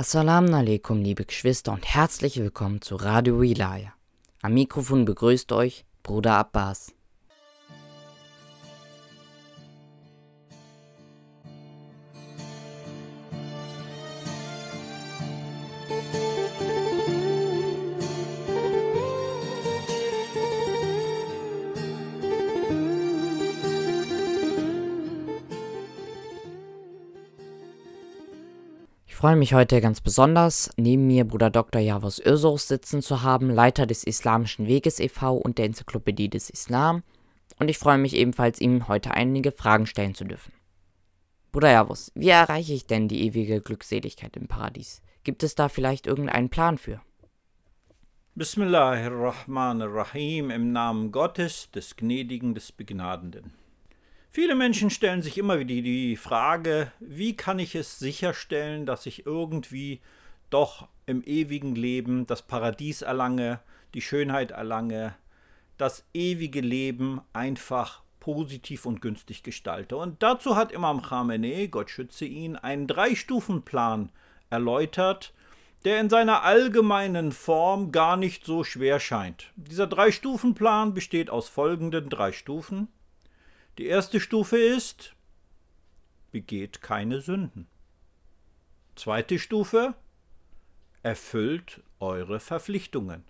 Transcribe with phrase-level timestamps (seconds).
[0.00, 3.94] Assalamu alaikum, liebe Geschwister, und herzlich willkommen zu Radio Wilaya.
[4.42, 6.94] Am Mikrofon begrüßt euch Bruder Abbas.
[15.88, 16.17] Ich
[29.18, 31.82] freue mich heute ganz besonders, neben mir Bruder Dr.
[31.82, 35.34] Javos Özos sitzen zu haben, Leiter des Islamischen Weges e.V.
[35.34, 37.02] und der Enzyklopädie des Islam.
[37.58, 40.52] Und ich freue mich ebenfalls, ihm heute einige Fragen stellen zu dürfen.
[41.50, 45.02] Bruder Javos, wie erreiche ich denn die ewige Glückseligkeit im Paradies?
[45.24, 47.00] Gibt es da vielleicht irgendeinen Plan für?
[48.36, 53.54] Bismillahirrahmanirrahim im Namen Gottes, des Gnädigen, des Begnadenden.
[54.30, 59.24] Viele Menschen stellen sich immer wieder die Frage, wie kann ich es sicherstellen, dass ich
[59.26, 60.00] irgendwie
[60.50, 63.60] doch im ewigen Leben das Paradies erlange,
[63.94, 65.14] die Schönheit erlange,
[65.78, 69.96] das ewige Leben einfach positiv und günstig gestalte.
[69.96, 74.10] Und dazu hat Imam Khamenei, Gott schütze ihn, einen Drei-Stufen-Plan
[74.50, 75.32] erläutert,
[75.84, 79.52] der in seiner allgemeinen Form gar nicht so schwer scheint.
[79.56, 82.88] Dieser Drei-Stufen-Plan besteht aus folgenden drei Stufen.
[83.78, 85.14] Die erste Stufe ist,
[86.32, 87.68] begeht keine Sünden.
[88.96, 89.94] Zweite Stufe,
[91.04, 93.22] erfüllt eure Verpflichtungen.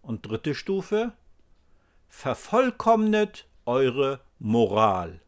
[0.00, 1.12] Und dritte Stufe,
[2.08, 5.20] vervollkommnet eure Moral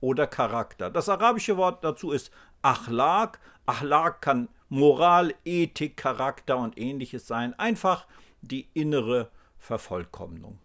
[0.00, 0.90] oder Charakter.
[0.90, 2.32] Das arabische Wort dazu ist
[2.62, 3.38] Achlak.
[3.66, 7.56] Achlak kann Moral, Ethik, Charakter und ähnliches sein.
[7.56, 8.08] Einfach
[8.42, 10.58] die innere Vervollkommnung.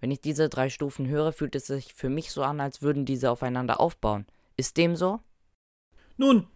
[0.00, 3.04] Wenn ich diese drei Stufen höre, fühlt es sich für mich so an, als würden
[3.04, 4.26] diese aufeinander aufbauen.
[4.56, 5.20] Ist dem so?
[6.16, 6.46] Nun,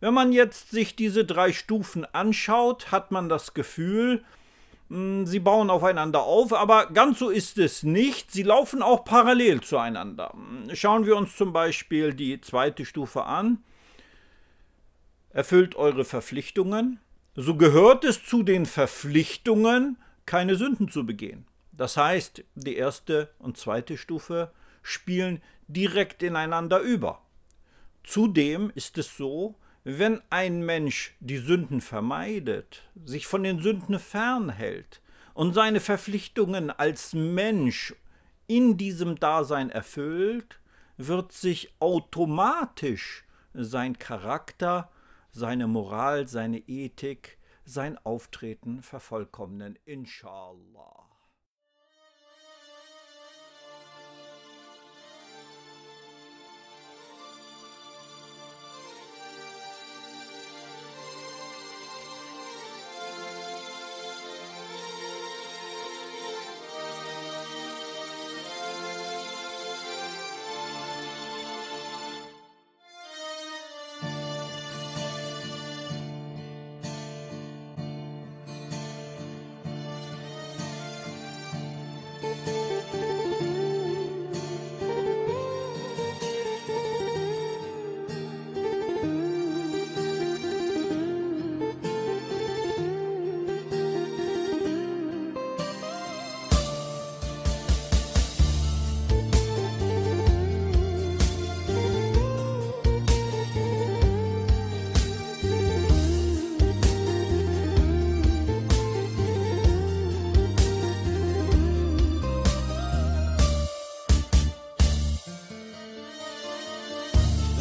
[0.00, 4.24] wenn man jetzt sich diese drei Stufen anschaut, hat man das Gefühl,
[4.88, 8.30] hm, sie bauen aufeinander auf, aber ganz so ist es nicht.
[8.30, 10.34] Sie laufen auch parallel zueinander.
[10.72, 13.62] Schauen wir uns zum Beispiel die zweite Stufe an.
[15.30, 17.00] Erfüllt eure Verpflichtungen.
[17.34, 21.47] So gehört es zu den Verpflichtungen, keine Sünden zu begehen.
[21.78, 24.50] Das heißt, die erste und zweite Stufe
[24.82, 27.22] spielen direkt ineinander über.
[28.02, 35.00] Zudem ist es so, wenn ein Mensch die Sünden vermeidet, sich von den Sünden fernhält
[35.34, 37.94] und seine Verpflichtungen als Mensch
[38.48, 40.58] in diesem Dasein erfüllt,
[40.96, 43.24] wird sich automatisch
[43.54, 44.90] sein Charakter,
[45.30, 51.07] seine Moral, seine Ethik, sein Auftreten vervollkommnen, inshallah.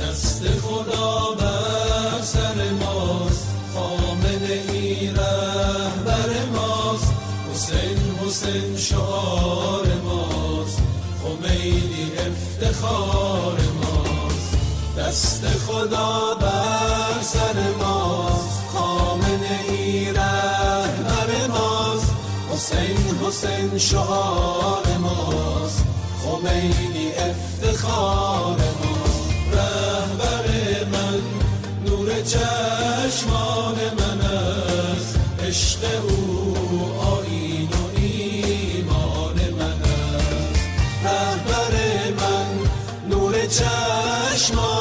[0.02, 3.47] دست خدا بر سر ماست.
[3.74, 7.13] خامنه ای رهبر ماست.
[7.53, 10.78] حسین حسین شعار ماست.
[11.24, 14.57] خمینی افتخار ماست.
[14.97, 18.62] دست خدا بر سر ماست.
[18.74, 22.12] خامنه ای رهبر ماست.
[22.54, 25.83] حسین حسین شعار ماست.
[26.24, 28.57] خمینی افتخار
[32.27, 36.56] چشمان من است عشق او
[37.01, 40.62] آین و ایمان من است.
[41.03, 41.74] رهبر
[42.19, 42.69] من
[43.09, 44.76] نور چشمان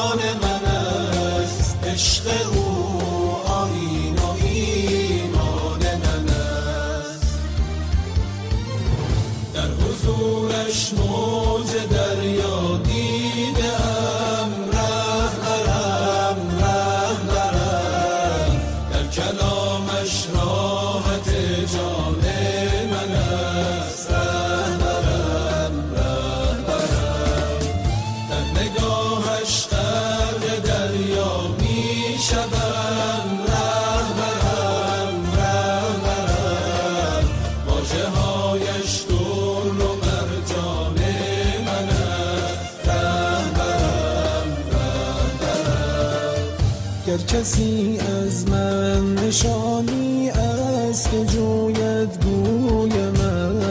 [47.16, 53.70] گر کسی از من نشانی است که جوید گویمش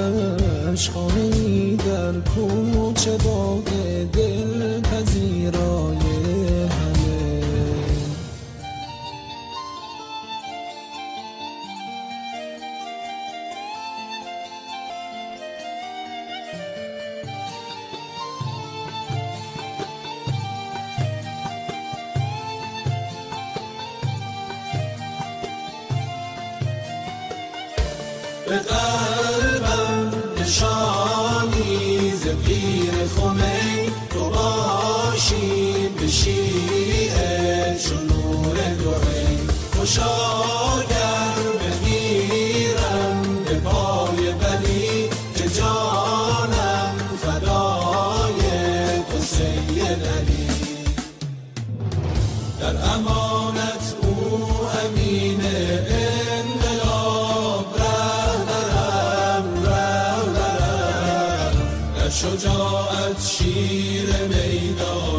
[0.90, 3.64] خانه ای در کوچه باغ
[4.14, 5.98] دل پذیرای
[6.70, 6.95] همه.
[28.48, 40.36] به قلبم نشانی ز پیر خمین تو باشی به شیعه چو نور دوین خوشا
[62.16, 65.15] شجاعت شیر میدان.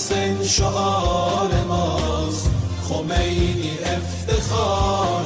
[0.00, 2.50] حسین شعار ماست.
[2.88, 5.19] خمینی افتخار